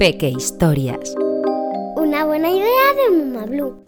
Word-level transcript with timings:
Peque 0.00 0.30
Historias. 0.30 1.14
Una 1.94 2.24
buena 2.24 2.48
idea 2.48 2.64
de 2.96 3.18
Mama 3.18 3.44
Blue. 3.44 3.84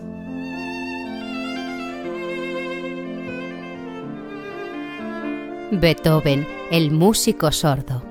Beethoven, 5.70 6.46
el 6.70 6.90
músico 6.90 7.50
sordo. 7.50 8.02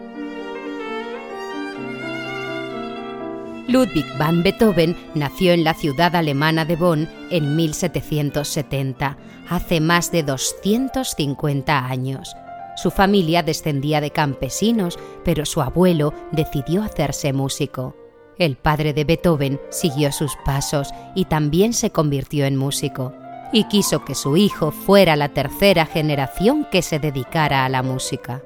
Ludwig 3.68 4.08
van 4.18 4.42
Beethoven 4.42 4.98
nació 5.14 5.54
en 5.54 5.64
la 5.64 5.76
ciudad 5.76 6.16
alemana 6.16 6.66
de 6.66 6.78
Bonn 6.78 7.08
en 7.30 7.56
1770, 7.56 9.16
hace 9.48 9.80
más 9.80 10.12
de 10.12 10.24
250 10.24 11.86
años. 11.86 12.36
Su 12.76 12.92
familia 12.92 13.44
descendía 13.44 14.02
de 14.02 14.12
campesinos, 14.12 14.98
pero 15.24 15.46
su 15.46 15.62
abuelo 15.62 16.14
decidió 16.32 16.84
hacerse 16.84 17.34
músico. 17.34 17.96
El 18.38 18.56
padre 18.56 18.94
de 18.94 19.04
Beethoven 19.04 19.60
siguió 19.70 20.12
sus 20.12 20.34
pasos 20.46 20.90
y 21.16 21.26
también 21.26 21.74
se 21.74 21.92
convirtió 21.92 22.46
en 22.46 22.56
músico 22.58 23.14
y 23.54 23.66
quiso 23.66 24.06
que 24.06 24.16
su 24.16 24.38
hijo 24.38 24.72
fuera 24.72 25.16
la 25.16 25.30
tercera 25.30 25.86
generación 25.86 26.66
que 26.72 26.82
se 26.82 27.00
dedicara 27.00 27.66
a 27.66 27.70
la 27.70 27.84
música. 27.84 28.42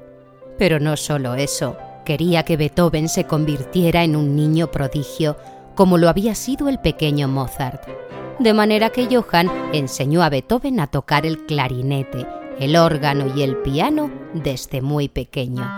Pero 0.58 0.80
no 0.80 0.96
solo 0.96 1.34
eso, 1.34 1.76
quería 2.04 2.44
que 2.44 2.56
Beethoven 2.56 3.08
se 3.08 3.24
convirtiera 3.24 4.04
en 4.04 4.16
un 4.16 4.34
niño 4.34 4.70
prodigio, 4.70 5.36
como 5.74 5.98
lo 5.98 6.08
había 6.08 6.34
sido 6.34 6.68
el 6.68 6.78
pequeño 6.78 7.28
Mozart. 7.28 7.86
De 8.38 8.52
manera 8.52 8.90
que 8.90 9.06
Johann 9.06 9.50
enseñó 9.72 10.22
a 10.22 10.28
Beethoven 10.28 10.80
a 10.80 10.88
tocar 10.88 11.24
el 11.24 11.46
clarinete, 11.46 12.26
el 12.58 12.76
órgano 12.76 13.32
y 13.36 13.42
el 13.42 13.56
piano 13.56 14.10
desde 14.34 14.82
muy 14.82 15.08
pequeño. 15.08 15.70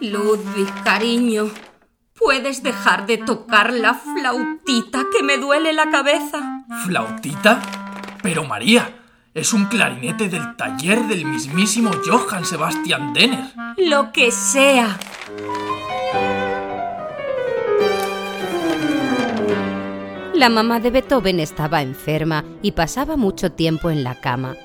Ludwig, 0.00 0.72
cariño, 0.84 1.50
¿Puedes 2.18 2.62
dejar 2.62 3.06
de 3.06 3.18
tocar 3.18 3.72
la 3.74 3.92
flautita 3.92 5.04
que 5.14 5.22
me 5.22 5.36
duele 5.36 5.74
la 5.74 5.90
cabeza? 5.90 6.64
¿Flautita? 6.84 7.60
Pero 8.22 8.44
María, 8.44 9.02
es 9.34 9.52
un 9.52 9.66
clarinete 9.66 10.30
del 10.30 10.56
taller 10.56 11.02
del 11.08 11.26
mismísimo 11.26 11.90
Johann 12.06 12.46
Sebastian 12.46 13.12
Denner. 13.12 13.52
Lo 13.76 14.12
que 14.12 14.30
sea. 14.30 14.98
La 20.36 20.50
mamá 20.50 20.80
de 20.80 20.90
Beethoven 20.90 21.40
estaba 21.40 21.80
enferma 21.82 22.44
y 22.60 22.72
pasaba 22.72 23.16
mucho 23.16 23.52
tiempo 23.52 23.90
en 23.90 24.04
la 24.04 24.20
cama. 24.20 24.56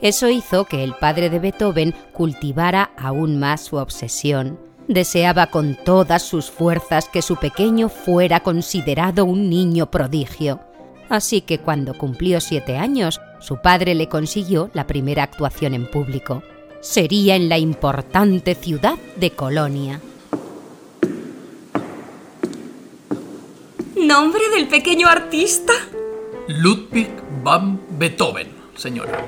Eso 0.00 0.30
hizo 0.30 0.64
que 0.64 0.82
el 0.82 0.94
padre 0.94 1.28
de 1.28 1.38
Beethoven 1.38 1.94
cultivara 2.12 2.90
aún 2.96 3.38
más 3.38 3.60
su 3.60 3.76
obsesión 3.76 4.58
deseaba 4.90 5.46
con 5.46 5.76
todas 5.76 6.22
sus 6.22 6.50
fuerzas 6.50 7.08
que 7.08 7.22
su 7.22 7.36
pequeño 7.36 7.88
fuera 7.88 8.40
considerado 8.40 9.24
un 9.24 9.48
niño 9.48 9.90
prodigio. 9.90 10.60
Así 11.08 11.42
que 11.42 11.58
cuando 11.58 11.94
cumplió 11.94 12.40
siete 12.40 12.76
años, 12.76 13.20
su 13.40 13.60
padre 13.60 13.94
le 13.94 14.08
consiguió 14.08 14.68
la 14.74 14.86
primera 14.86 15.22
actuación 15.22 15.74
en 15.74 15.88
público. 15.88 16.42
Sería 16.80 17.36
en 17.36 17.48
la 17.48 17.58
importante 17.58 18.54
ciudad 18.54 18.96
de 19.16 19.30
Colonia. 19.30 20.00
¿Nombre 24.10 24.48
del 24.48 24.66
pequeño 24.66 25.06
artista? 25.06 25.72
Ludwig 26.48 27.10
van 27.44 27.80
Beethoven, 27.90 28.48
señora. 28.74 29.24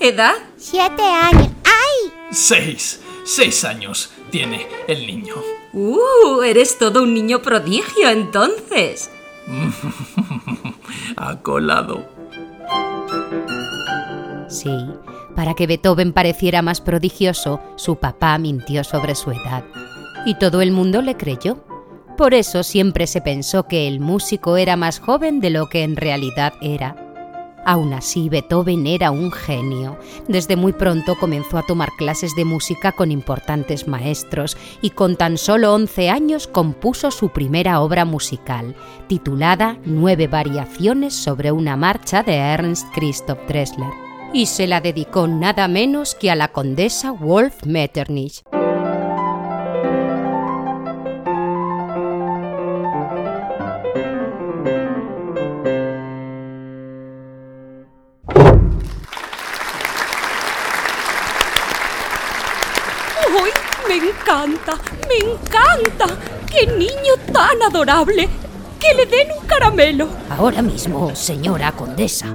¿Edad? 0.00 0.34
Siete 0.56 1.04
años. 1.04 1.50
¡Ay! 1.62 2.12
Seis. 2.32 3.00
Seis 3.24 3.64
años 3.64 4.10
tiene 4.32 4.66
el 4.88 5.06
niño. 5.06 5.36
¡Uh! 5.72 6.42
Eres 6.42 6.78
todo 6.78 7.04
un 7.04 7.14
niño 7.14 7.42
prodigio 7.42 8.10
entonces. 8.10 9.08
ha 11.16 11.40
colado. 11.40 12.04
Sí, 14.48 14.76
para 15.36 15.54
que 15.54 15.68
Beethoven 15.68 16.12
pareciera 16.12 16.60
más 16.60 16.80
prodigioso, 16.80 17.60
su 17.76 18.00
papá 18.00 18.36
mintió 18.38 18.82
sobre 18.82 19.14
su 19.14 19.30
edad. 19.30 19.62
Y 20.26 20.36
todo 20.40 20.60
el 20.60 20.72
mundo 20.72 21.02
le 21.02 21.16
creyó. 21.16 21.64
Por 22.16 22.32
eso 22.32 22.62
siempre 22.62 23.08
se 23.08 23.20
pensó 23.20 23.66
que 23.66 23.88
el 23.88 23.98
músico 23.98 24.56
era 24.56 24.76
más 24.76 25.00
joven 25.00 25.40
de 25.40 25.50
lo 25.50 25.68
que 25.68 25.82
en 25.82 25.96
realidad 25.96 26.52
era. 26.60 26.96
Aún 27.66 27.94
así, 27.94 28.28
Beethoven 28.28 28.86
era 28.86 29.10
un 29.10 29.32
genio. 29.32 29.98
Desde 30.28 30.54
muy 30.54 30.72
pronto 30.72 31.16
comenzó 31.18 31.58
a 31.58 31.62
tomar 31.62 31.90
clases 31.96 32.36
de 32.36 32.44
música 32.44 32.92
con 32.92 33.10
importantes 33.10 33.88
maestros 33.88 34.56
y 34.82 34.90
con 34.90 35.16
tan 35.16 35.38
solo 35.38 35.74
11 35.74 36.10
años 36.10 36.46
compuso 36.46 37.10
su 37.10 37.30
primera 37.30 37.80
obra 37.80 38.04
musical, 38.04 38.76
titulada 39.08 39.78
Nueve 39.84 40.28
variaciones 40.28 41.14
sobre 41.14 41.52
una 41.52 41.76
marcha 41.76 42.22
de 42.22 42.36
Ernst 42.36 42.86
Christoph 42.94 43.40
Dressler, 43.48 43.90
y 44.32 44.46
se 44.46 44.66
la 44.66 44.80
dedicó 44.80 45.26
nada 45.26 45.66
menos 45.66 46.14
que 46.14 46.30
a 46.30 46.36
la 46.36 46.48
condesa 46.48 47.12
Wolf 47.12 47.64
Metternich. 47.64 48.44
Me 63.88 63.96
encanta, 63.96 64.78
me 65.08 65.32
encanta. 65.32 66.06
¡Qué 66.50 66.66
niño 66.66 67.14
tan 67.32 67.60
adorable! 67.62 68.28
¡Que 68.78 68.94
le 68.94 69.06
den 69.06 69.28
un 69.38 69.46
caramelo! 69.46 70.08
Ahora 70.30 70.62
mismo, 70.62 71.14
señora 71.16 71.72
condesa. 71.72 72.26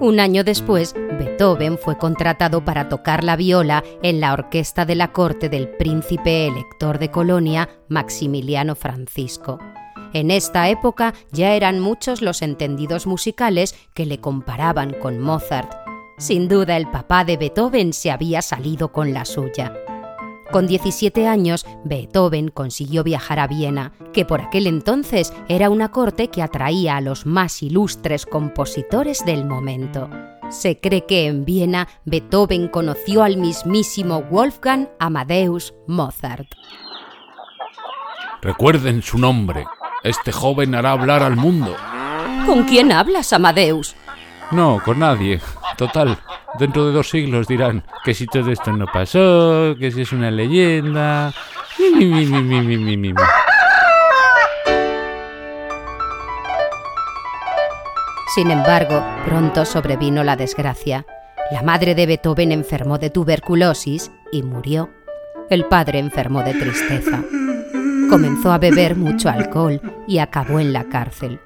Un 0.00 0.20
año 0.20 0.44
después, 0.44 0.94
Beethoven 1.18 1.78
fue 1.78 1.96
contratado 1.96 2.64
para 2.64 2.88
tocar 2.88 3.24
la 3.24 3.36
viola 3.36 3.84
en 4.02 4.20
la 4.20 4.32
orquesta 4.32 4.84
de 4.84 4.94
la 4.94 5.12
corte 5.12 5.48
del 5.48 5.68
príncipe 5.68 6.46
elector 6.46 6.98
de 6.98 7.10
Colonia, 7.10 7.68
Maximiliano 7.88 8.74
Francisco. 8.74 9.58
En 10.12 10.30
esta 10.30 10.68
época 10.68 11.14
ya 11.30 11.54
eran 11.54 11.80
muchos 11.80 12.22
los 12.22 12.42
entendidos 12.42 13.06
musicales 13.06 13.74
que 13.94 14.06
le 14.06 14.18
comparaban 14.18 14.92
con 14.92 15.20
Mozart. 15.20 15.72
Sin 16.18 16.48
duda 16.48 16.76
el 16.76 16.90
papá 16.90 17.24
de 17.24 17.36
Beethoven 17.36 17.92
se 17.92 18.10
había 18.10 18.42
salido 18.42 18.92
con 18.92 19.12
la 19.12 19.24
suya. 19.24 19.72
Con 20.50 20.66
17 20.66 21.28
años, 21.28 21.64
Beethoven 21.84 22.48
consiguió 22.48 23.04
viajar 23.04 23.38
a 23.38 23.46
Viena, 23.46 23.92
que 24.12 24.24
por 24.24 24.40
aquel 24.40 24.66
entonces 24.66 25.32
era 25.48 25.70
una 25.70 25.92
corte 25.92 26.28
que 26.28 26.42
atraía 26.42 26.96
a 26.96 27.00
los 27.00 27.24
más 27.24 27.62
ilustres 27.62 28.26
compositores 28.26 29.24
del 29.24 29.44
momento. 29.44 30.10
Se 30.48 30.80
cree 30.80 31.06
que 31.06 31.26
en 31.26 31.44
Viena 31.44 31.86
Beethoven 32.04 32.66
conoció 32.66 33.22
al 33.22 33.36
mismísimo 33.36 34.22
Wolfgang 34.22 34.88
Amadeus 34.98 35.72
Mozart. 35.86 36.48
Recuerden 38.42 39.02
su 39.02 39.18
nombre, 39.18 39.64
este 40.02 40.32
joven 40.32 40.74
hará 40.74 40.92
hablar 40.92 41.22
al 41.22 41.36
mundo. 41.36 41.76
¿Con 42.46 42.64
quién 42.64 42.92
hablas, 42.92 43.32
Amadeus? 43.32 43.94
No, 44.50 44.80
con 44.84 44.98
nadie. 44.98 45.40
Total, 45.76 46.18
dentro 46.58 46.86
de 46.86 46.92
dos 46.92 47.08
siglos 47.08 47.46
dirán 47.46 47.84
que 48.04 48.14
si 48.14 48.26
todo 48.26 48.50
esto 48.50 48.72
no 48.72 48.86
pasó, 48.86 49.74
que 49.78 49.90
si 49.90 50.02
es 50.02 50.12
una 50.12 50.30
leyenda. 50.30 51.32
Sin 58.34 58.50
embargo, 58.50 59.04
pronto 59.24 59.64
sobrevino 59.64 60.24
la 60.24 60.36
desgracia. 60.36 61.04
La 61.50 61.62
madre 61.62 61.94
de 61.94 62.06
Beethoven 62.06 62.52
enfermó 62.52 62.98
de 62.98 63.10
tuberculosis 63.10 64.10
y 64.30 64.42
murió. 64.42 64.90
El 65.48 65.64
padre 65.64 65.98
enfermó 65.98 66.42
de 66.42 66.54
tristeza. 66.54 67.24
Comenzó 68.10 68.50
a 68.50 68.58
beber 68.58 68.96
mucho 68.96 69.28
alcohol 69.30 69.80
y 70.08 70.18
acabó 70.18 70.58
en 70.58 70.72
la 70.72 70.88
cárcel. 70.88 71.40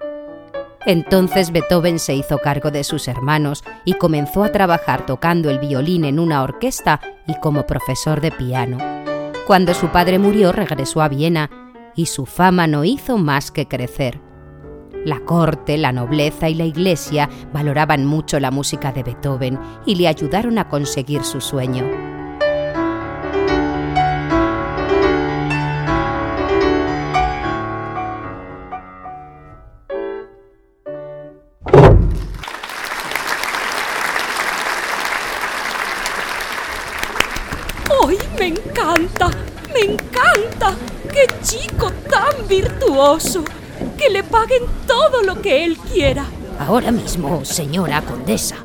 Entonces 0.87 1.53
Beethoven 1.53 1.99
se 1.99 2.15
hizo 2.15 2.39
cargo 2.39 2.71
de 2.71 2.85
sus 2.85 3.07
hermanos 3.07 3.63
y 3.85 3.93
comenzó 3.93 4.43
a 4.43 4.51
trabajar 4.51 5.05
tocando 5.05 5.51
el 5.51 5.59
violín 5.59 6.07
en 6.07 6.19
una 6.19 6.43
orquesta 6.43 7.03
y 7.27 7.39
como 7.41 7.67
profesor 7.67 8.23
de 8.23 8.31
piano. 8.31 8.79
Cuando 9.47 9.75
su 9.75 9.89
padre 9.89 10.19
murió 10.19 10.53
regresó 10.53 11.03
a 11.03 11.09
Viena 11.09 11.51
y 11.95 12.07
su 12.07 12.25
fama 12.25 12.67
no 12.67 12.85
hizo 12.85 13.19
más 13.19 13.51
que 13.51 13.69
crecer. 13.69 14.23
La 15.05 15.21
corte, 15.21 15.77
la 15.77 15.93
nobleza 15.93 16.49
y 16.49 16.55
la 16.55 16.65
iglesia 16.65 17.29
valoraban 17.53 18.07
mucho 18.07 18.41
la 18.41 18.51
música 18.51 18.91
de 18.91 19.03
Beethoven 19.03 19.61
y 19.85 19.97
le 19.97 20.09
ayudaron 20.09 20.57
a 20.57 20.71
conseguir 20.71 21.25
su 21.25 21.43
sueño. 21.43 22.14
Virtuoso! 42.49 43.45
Que 43.99 44.11
le 44.11 44.23
paguen 44.23 44.63
todo 44.87 45.23
lo 45.23 45.41
que 45.41 45.65
él 45.65 45.77
quiera. 45.77 46.27
Ahora 46.59 46.91
mismo, 46.91 47.45
señora 47.45 48.03
condesa. 48.03 48.57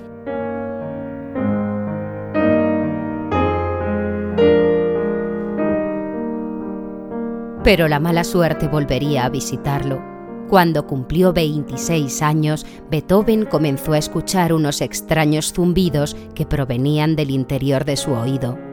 Pero 7.63 7.88
la 7.88 8.00
mala 8.00 8.24
suerte 8.24 8.68
volvería 8.68 9.25
a 9.25 9.30
visitarlo. 9.30 10.01
Cuando 10.50 10.88
cumplió 10.88 11.33
26 11.33 12.24
años, 12.24 12.65
Beethoven 12.89 13.45
comenzó 13.45 13.94
a 13.94 14.00
escuchar 14.00 14.54
unos 14.54 14.81
extraños 14.81 15.54
zumbidos 15.54 16.15
que 16.33 16.48
provenían 16.48 17.15
del 17.15 17.30
interior 17.30 17.86
de 17.86 17.98
su 17.98 18.13
oído. 18.13 18.69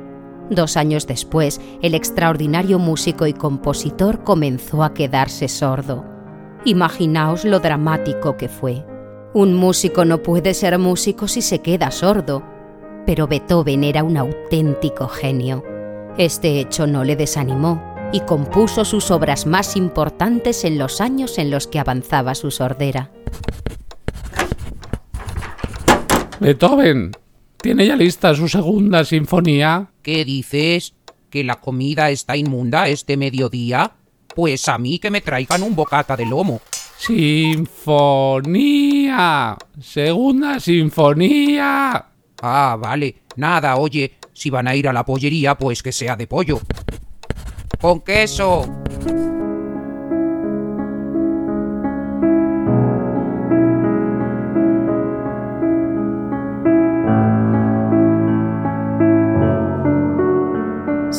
Dos 0.50 0.76
años 0.76 1.06
después, 1.06 1.60
el 1.82 1.94
extraordinario 1.94 2.78
músico 2.78 3.26
y 3.26 3.32
compositor 3.32 4.22
comenzó 4.22 4.84
a 4.84 4.94
quedarse 4.94 5.48
sordo. 5.48 6.04
Imaginaos 6.64 7.44
lo 7.44 7.60
dramático 7.60 8.36
que 8.36 8.48
fue. 8.48 8.84
Un 9.34 9.54
músico 9.54 10.04
no 10.04 10.22
puede 10.22 10.54
ser 10.54 10.78
músico 10.78 11.28
si 11.28 11.42
se 11.42 11.60
queda 11.60 11.90
sordo. 11.90 12.42
Pero 13.06 13.26
Beethoven 13.26 13.84
era 13.84 14.02
un 14.02 14.16
auténtico 14.16 15.08
genio. 15.08 15.62
Este 16.18 16.60
hecho 16.60 16.86
no 16.86 17.04
le 17.04 17.16
desanimó 17.16 17.82
y 18.12 18.20
compuso 18.20 18.84
sus 18.84 19.10
obras 19.10 19.46
más 19.46 19.76
importantes 19.76 20.64
en 20.64 20.78
los 20.78 21.00
años 21.00 21.38
en 21.38 21.50
los 21.50 21.66
que 21.66 21.78
avanzaba 21.78 22.34
su 22.34 22.50
sordera. 22.50 23.10
Beethoven, 26.40 27.12
¿tiene 27.66 27.84
ya 27.88 27.96
lista 27.96 28.32
su 28.32 28.46
segunda 28.46 29.04
sinfonía? 29.04 29.90
¿Qué 30.00 30.24
dices? 30.24 30.94
¿Que 31.28 31.42
la 31.42 31.56
comida 31.56 32.10
está 32.10 32.36
inmunda 32.36 32.86
este 32.86 33.16
mediodía? 33.16 33.90
Pues 34.36 34.68
a 34.68 34.78
mí 34.78 35.00
que 35.00 35.10
me 35.10 35.20
traigan 35.20 35.64
un 35.64 35.74
bocata 35.74 36.16
de 36.16 36.26
lomo. 36.26 36.60
Sinfonía. 36.96 37.66
Segunda 39.80 40.60
sinfonía. 40.60 42.06
Ah, 42.40 42.76
vale. 42.80 43.16
Nada, 43.34 43.74
oye, 43.78 44.12
si 44.32 44.48
van 44.48 44.68
a 44.68 44.76
ir 44.76 44.86
a 44.86 44.92
la 44.92 45.04
pollería, 45.04 45.58
pues 45.58 45.82
que 45.82 45.90
sea 45.90 46.14
de 46.14 46.28
pollo. 46.28 46.60
Con 47.80 48.00
queso. 48.02 48.64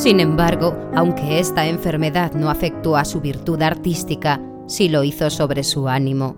Sin 0.08 0.20
embargo, 0.20 0.74
aunque 0.94 1.38
esta 1.38 1.66
enfermedad 1.66 2.32
no 2.32 2.48
afectó 2.48 2.96
a 2.96 3.04
su 3.04 3.20
virtud 3.20 3.60
artística, 3.60 4.40
sí 4.66 4.88
lo 4.88 5.04
hizo 5.04 5.28
sobre 5.28 5.62
su 5.62 5.86
ánimo. 5.86 6.34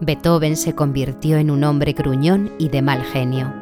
Beethoven 0.00 0.56
se 0.56 0.76
convirtió 0.76 1.36
en 1.36 1.50
un 1.50 1.64
hombre 1.64 1.94
gruñón 1.94 2.52
y 2.60 2.68
de 2.68 2.80
mal 2.80 3.02
genio. 3.02 3.52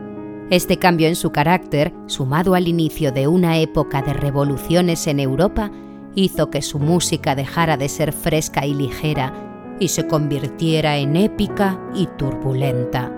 Este 0.51 0.77
cambio 0.77 1.09
en 1.09 1.17
su 1.17 1.33
carácter, 1.33 1.95
sumado 2.05 2.55
al 2.55 2.69
inicio 2.69 3.13
de 3.13 3.29
una 3.29 3.57
época 3.57 4.03
de 4.03 4.13
revoluciones 4.13 5.07
en 5.07 5.21
Europa, 5.21 5.71
hizo 6.15 6.51
que 6.51 6.61
su 6.61 6.79
música 6.79 7.35
dejara 7.35 7.79
de 7.79 7.89
ser 7.89 8.13
fresca 8.13 8.67
y 8.67 8.75
ligera 8.75 9.33
y 9.81 9.89
se 9.89 10.07
convirtiera 10.07 10.99
en 10.99 11.17
épica 11.17 11.81
y 11.95 12.09
turbulenta. 12.19 13.11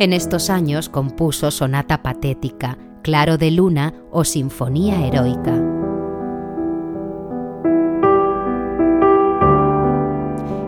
En 0.00 0.12
estos 0.12 0.50
años 0.50 0.88
compuso 0.88 1.52
sonata 1.52 2.02
patética, 2.02 2.76
claro 3.02 3.38
de 3.38 3.52
luna 3.52 3.94
o 4.10 4.24
sinfonía 4.24 5.06
heroica. 5.06 5.75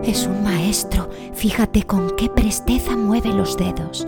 Es 0.09 0.27
un 0.27 0.43
maestro. 0.43 1.11
Fíjate 1.35 1.83
con 1.83 2.17
qué 2.17 2.31
presteza 2.31 2.97
mueve 2.97 3.29
los 3.29 3.59
dedos. 3.59 4.07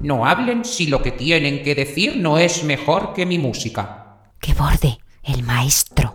No 0.00 0.24
hablen 0.24 0.64
si 0.64 0.86
lo 0.86 1.02
que 1.02 1.10
tienen 1.10 1.64
que 1.64 1.74
decir 1.74 2.18
no 2.18 2.38
es 2.38 2.62
mejor 2.62 3.14
que 3.14 3.26
mi 3.26 3.36
música. 3.36 4.20
¡Qué 4.38 4.54
borde! 4.54 5.00
El 5.24 5.42
maestro. 5.42 6.14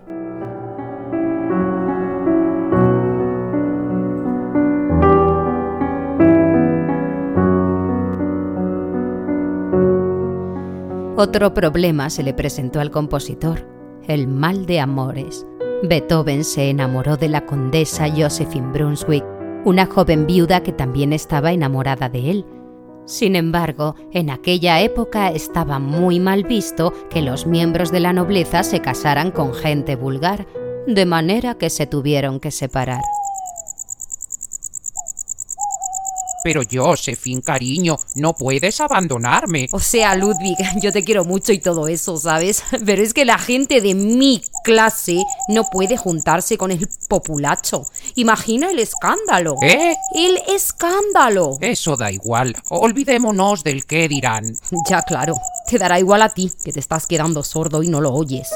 Otro 11.17 11.53
problema 11.53 12.09
se 12.09 12.23
le 12.23 12.33
presentó 12.33 12.79
al 12.79 12.89
compositor, 12.89 13.67
el 14.07 14.29
mal 14.29 14.65
de 14.65 14.79
amores. 14.79 15.45
Beethoven 15.83 16.45
se 16.45 16.69
enamoró 16.69 17.17
de 17.17 17.27
la 17.27 17.45
condesa 17.45 18.07
Josephine 18.09 18.71
Brunswick, 18.71 19.25
una 19.65 19.85
joven 19.85 20.25
viuda 20.25 20.63
que 20.63 20.71
también 20.71 21.11
estaba 21.11 21.51
enamorada 21.51 22.07
de 22.07 22.31
él. 22.31 22.45
Sin 23.05 23.35
embargo, 23.35 23.95
en 24.13 24.29
aquella 24.29 24.79
época 24.79 25.29
estaba 25.29 25.79
muy 25.79 26.21
mal 26.21 26.45
visto 26.45 26.93
que 27.09 27.21
los 27.21 27.45
miembros 27.45 27.91
de 27.91 27.99
la 27.99 28.13
nobleza 28.13 28.63
se 28.63 28.79
casaran 28.79 29.31
con 29.31 29.53
gente 29.53 29.97
vulgar, 29.97 30.47
de 30.87 31.05
manera 31.05 31.55
que 31.55 31.69
se 31.69 31.85
tuvieron 31.85 32.39
que 32.39 32.51
separar. 32.51 33.01
Pero 36.43 36.61
Josephine, 36.69 37.41
cariño, 37.41 37.97
no 38.15 38.33
puedes 38.33 38.81
abandonarme. 38.81 39.67
O 39.71 39.79
sea, 39.79 40.15
Ludwig, 40.15 40.57
yo 40.81 40.91
te 40.91 41.03
quiero 41.03 41.25
mucho 41.25 41.53
y 41.53 41.59
todo 41.59 41.87
eso, 41.87 42.17
¿sabes? 42.17 42.63
Pero 42.85 43.01
es 43.01 43.13
que 43.13 43.25
la 43.25 43.37
gente 43.37 43.81
de 43.81 43.93
mi 43.93 44.43
clase 44.63 45.23
no 45.47 45.63
puede 45.65 45.97
juntarse 45.97 46.57
con 46.57 46.71
el 46.71 46.87
populacho. 47.07 47.85
Imagina 48.15 48.71
el 48.71 48.79
escándalo. 48.79 49.55
¿Eh? 49.61 49.95
El 50.15 50.39
escándalo. 50.47 51.57
Eso 51.61 51.95
da 51.95 52.11
igual. 52.11 52.55
Olvidémonos 52.69 53.63
del 53.63 53.85
qué 53.85 54.07
dirán. 54.07 54.55
Ya, 54.89 55.01
claro. 55.01 55.35
Te 55.67 55.77
dará 55.77 55.97
igual 55.97 56.21
a 56.23 56.29
ti, 56.29 56.51
que 56.63 56.73
te 56.73 56.79
estás 56.81 57.07
quedando 57.07 57.41
sordo 57.41 57.83
y 57.83 57.87
no 57.87 58.01
lo 58.01 58.13
oyes. 58.13 58.49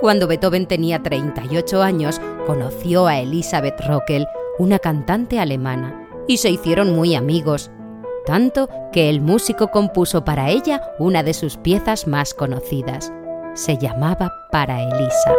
Cuando 0.00 0.26
Beethoven 0.26 0.66
tenía 0.66 1.02
38 1.02 1.82
años, 1.82 2.20
conoció 2.46 3.06
a 3.06 3.18
Elisabeth 3.18 3.80
Rockel, 3.86 4.26
una 4.58 4.78
cantante 4.78 5.40
alemana, 5.40 6.06
y 6.28 6.36
se 6.36 6.50
hicieron 6.50 6.94
muy 6.94 7.14
amigos, 7.14 7.70
tanto 8.26 8.68
que 8.92 9.08
el 9.08 9.22
músico 9.22 9.68
compuso 9.68 10.24
para 10.24 10.50
ella 10.50 10.82
una 10.98 11.22
de 11.22 11.32
sus 11.32 11.56
piezas 11.56 12.06
más 12.06 12.34
conocidas. 12.34 13.10
Se 13.54 13.78
llamaba 13.78 14.30
Para 14.52 14.82
Elisa. 14.82 15.32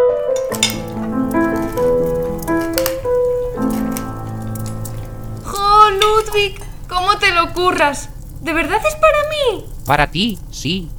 ¡Oh, 5.45 5.89
Ludwig! 5.91 6.59
¿Cómo 6.89 7.17
te 7.19 7.31
lo 7.31 7.53
curras? 7.53 8.09
¿De 8.41 8.53
verdad 8.53 8.79
es 8.87 8.95
para 8.95 9.19
mí? 9.29 9.65
Para 9.85 10.07
ti, 10.07 10.39
sí. 10.49 10.89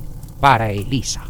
Para 0.40 0.70
Elisa. 0.70 1.27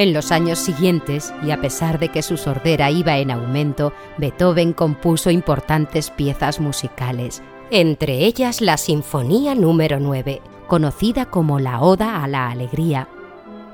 En 0.00 0.14
los 0.14 0.32
años 0.32 0.58
siguientes, 0.58 1.34
y 1.46 1.50
a 1.50 1.60
pesar 1.60 1.98
de 1.98 2.08
que 2.08 2.22
su 2.22 2.38
sordera 2.38 2.90
iba 2.90 3.18
en 3.18 3.30
aumento, 3.30 3.92
Beethoven 4.16 4.72
compuso 4.72 5.28
importantes 5.28 6.08
piezas 6.08 6.58
musicales, 6.58 7.42
entre 7.70 8.24
ellas 8.24 8.62
la 8.62 8.78
Sinfonía 8.78 9.54
número 9.54 10.00
9, 10.00 10.40
conocida 10.68 11.26
como 11.26 11.60
la 11.60 11.82
Oda 11.82 12.24
a 12.24 12.28
la 12.28 12.48
Alegría. 12.48 13.08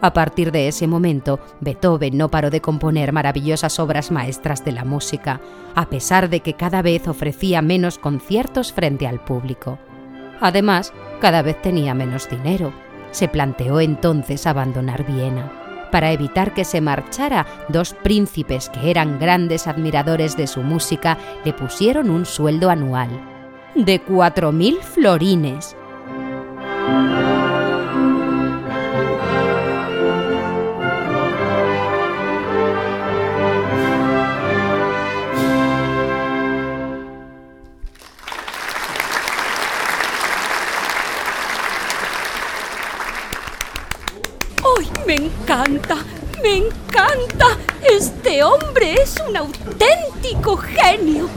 A 0.00 0.12
partir 0.12 0.50
de 0.50 0.66
ese 0.66 0.88
momento, 0.88 1.38
Beethoven 1.61 2.18
no 2.18 2.28
paró 2.28 2.50
de 2.50 2.61
componer 2.61 3.12
maravillosas 3.12 3.78
obras 3.78 4.11
maestras 4.11 4.64
de 4.64 4.73
la 4.73 4.85
música, 4.85 5.40
a 5.76 5.88
pesar 5.88 6.28
de 6.28 6.40
que 6.40 6.54
cada 6.54 6.83
vez 6.83 7.06
ofrecía 7.06 7.62
menos 7.62 7.99
conciertos 7.99 8.73
frente 8.73 9.06
al 9.06 9.23
público. 9.23 9.78
Además, 10.40 10.92
cada 11.21 11.42
vez 11.42 11.62
tenía 11.62 11.95
menos 11.95 12.28
dinero. 12.28 12.73
Se 13.12 13.28
planteó 13.28 13.78
entonces 13.78 14.49
abandonar 14.49 15.06
Viena 15.06 15.62
para 15.90 16.12
evitar 16.12 16.55
que 16.55 16.64
se 16.64 16.81
marchara, 16.81 17.47
dos 17.69 17.95
príncipes 17.95 18.69
que 18.69 18.90
eran 18.90 19.19
grandes 19.19 19.66
admiradores 19.66 20.37
de 20.37 20.47
su 20.47 20.62
música 20.62 21.19
le 21.45 21.52
pusieron 21.52 22.11
un 22.11 22.26
sueldo 22.26 22.71
anual 22.71 23.11
de 23.75 24.00
cuatro 24.00 24.52
mil 24.52 24.78
florines. 24.83 25.76
¡Ay! 45.09 45.31
encanta, 45.47 45.97
me 46.43 46.57
encanta. 46.57 47.47
Este 47.89 48.43
hombre 48.43 48.95
es 48.95 49.15
un 49.29 49.37
auténtico 49.37 50.57
genio. 50.57 51.29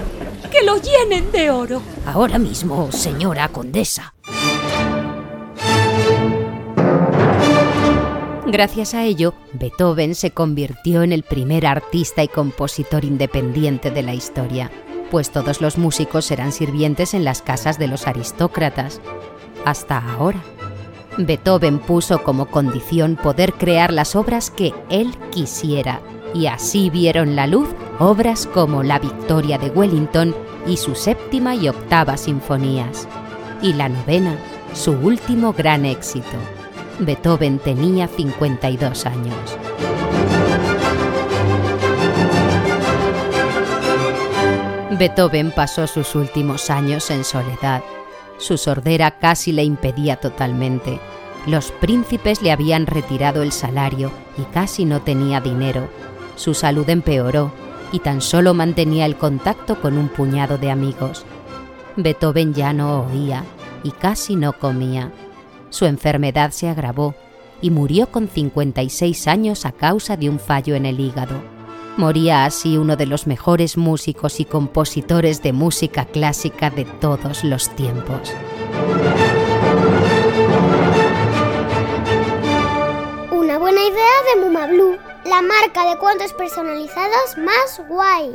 Que 0.52 0.64
lo 0.66 0.78
llenen 0.78 1.32
de 1.32 1.52
oro. 1.52 1.82
Ahora 2.08 2.40
mismo, 2.40 2.92
señora 2.92 3.50
condesa. 3.50 4.14
Gracias 8.48 8.96
a 8.96 9.04
ello, 9.04 9.36
Beethoven 9.54 10.16
se 10.16 10.32
convirtió 10.32 11.04
en 11.04 11.14
el 11.14 11.22
primer 11.22 11.68
artista 11.68 12.24
y 12.24 12.28
compositor 12.28 13.06
independiente 13.06 13.92
de 13.92 14.02
la 14.02 14.16
historia, 14.16 14.72
pues 15.12 15.30
todos 15.30 15.62
los 15.62 15.78
músicos 15.78 16.32
eran 16.32 16.52
sirvientes 16.52 17.14
en 17.14 17.24
las 17.24 17.44
casas 17.44 17.78
de 17.78 17.88
los 17.88 18.08
aristócratas. 18.08 19.02
Hasta 19.66 20.00
ahora. 20.00 20.42
Beethoven 21.18 21.80
puso 21.80 22.24
como 22.24 22.46
condición 22.46 23.16
poder 23.16 23.54
crear 23.54 23.92
las 23.92 24.16
obras 24.16 24.52
que 24.52 24.74
él 24.90 25.14
quisiera, 25.32 26.02
y 26.34 26.48
así 26.48 26.90
vieron 26.90 27.36
la 27.36 27.48
luz 27.48 27.70
obras 28.00 28.48
como 28.48 28.84
La 28.84 29.00
Victoria 29.00 29.58
de 29.58 29.70
Wellington 29.70 30.36
y 30.68 30.78
su 30.78 30.96
séptima 30.96 31.56
y 31.56 31.68
octava 31.68 32.16
sinfonías, 32.18 33.08
y 33.62 33.74
la 33.74 33.90
novena, 33.90 34.38
su 34.74 34.92
último 34.92 35.54
gran 35.54 35.86
éxito. 35.86 36.38
Beethoven 37.00 37.60
tenía 37.60 38.08
52 38.08 39.06
años. 39.06 39.58
Beethoven 44.98 45.52
pasó 45.52 45.88
sus 45.88 46.14
últimos 46.16 46.70
años 46.70 47.10
en 47.10 47.24
soledad. 47.24 47.82
Su 48.40 48.58
sordera 48.58 49.20
casi 49.20 49.52
le 49.52 49.64
impedía 49.64 50.16
totalmente. 50.16 51.00
Los 51.46 51.72
príncipes 51.72 52.42
le 52.42 52.52
habían 52.52 52.88
retirado 52.88 53.44
el 53.44 53.52
salario 53.52 54.12
y 54.38 54.44
casi 54.44 54.86
no 54.86 55.02
tenía 55.02 55.42
dinero. 55.42 55.90
Su 56.36 56.54
salud 56.54 56.90
empeoró 56.90 57.52
y 57.92 58.00
tan 58.00 58.22
solo 58.22 58.54
mantenía 58.54 59.06
el 59.06 59.18
contacto 59.18 59.82
con 59.82 59.98
un 59.98 60.08
puñado 60.08 60.58
de 60.58 60.72
amigos. 60.72 61.26
Beethoven 61.98 62.54
ya 62.54 62.72
no 62.72 63.02
oía 63.04 63.44
y 63.84 63.92
casi 63.92 64.36
no 64.36 64.54
comía. 64.54 65.12
Su 65.70 65.86
enfermedad 65.86 66.52
se 66.52 66.70
agravó 66.70 67.16
y 67.62 67.72
murió 67.72 68.08
con 68.08 68.30
56 68.30 69.28
años 69.28 69.66
a 69.66 69.74
causa 69.74 70.16
de 70.16 70.30
un 70.30 70.40
fallo 70.40 70.76
en 70.76 70.86
el 70.86 71.00
hígado. 71.00 71.59
Moría 72.00 72.46
así 72.46 72.78
uno 72.78 72.96
de 72.96 73.06
los 73.06 73.28
mejores 73.28 73.76
músicos 73.76 74.40
y 74.40 74.46
compositores 74.46 75.44
de 75.44 75.52
música 75.52 76.06
clásica 76.06 76.70
de 76.70 76.86
todos 76.86 77.44
los 77.44 77.76
tiempos. 77.76 78.34
Una 83.32 83.60
buena 83.60 83.82
idea 83.82 84.34
de 84.34 84.42
Muma 84.42 84.68
Blue, 84.68 84.98
la 85.26 85.42
marca 85.42 85.90
de 85.90 85.98
cuentos 85.98 86.32
personalizados 86.32 87.38
más 87.38 87.82
guay. 87.90 88.32